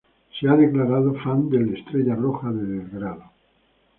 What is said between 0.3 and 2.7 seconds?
Se ha declarado fan del Estrella Roja de